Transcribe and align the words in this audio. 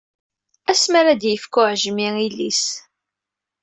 Asmi 0.71 0.97
ara 0.99 1.13
d-yefk 1.21 1.55
uɛejmi 1.61 2.07
ilis. 2.27 2.63